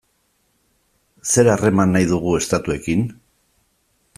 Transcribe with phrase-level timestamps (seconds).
[1.33, 3.05] Zer harreman nahi dugu estatuekin?